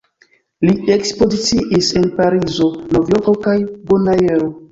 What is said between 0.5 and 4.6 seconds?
Li ekspoziciis en Parizo, Novjorko kaj Bonaero.